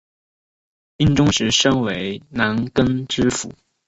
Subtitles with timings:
[0.97, 3.53] 英宗时升为南康知府。